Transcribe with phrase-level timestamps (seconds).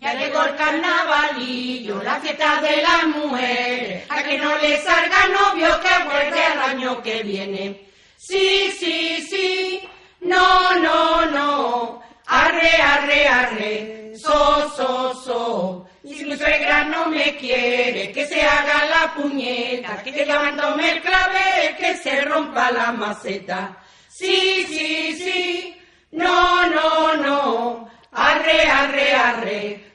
[0.00, 5.80] Ya llegó el carnavalillo, la fiesta de las mujeres, a que no le salga novio
[5.80, 7.90] que vuelve el año que viene.
[8.16, 9.80] Sí, sí, sí,
[10.20, 15.88] no, no, no, arre, arre, arre, so, so, so.
[16.04, 21.76] Si mi suegra no me quiere, que se haga la puñeta, que llamándome el clave,
[21.76, 23.76] que se rompa la maceta.
[24.08, 25.76] Sí, sí, sí,
[26.12, 29.87] no, no, no, arre, arre, arre,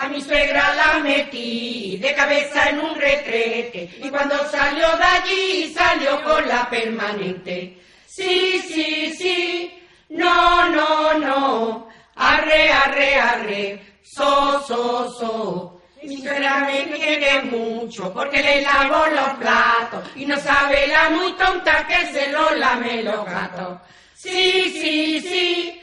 [0.00, 5.74] A mi suegra la metí de cabeza en un retrete y cuando salió de allí
[5.74, 7.82] salió con la permanente.
[8.06, 15.80] Sí, sí, sí, no, no, no, arre, arre, arre, so, so, so.
[16.04, 21.32] Mi suegra me quiere mucho porque le lavo los platos y no sabe la muy
[21.32, 23.78] tonta que se lo lame los gatos.
[24.14, 25.82] Sí, sí, sí,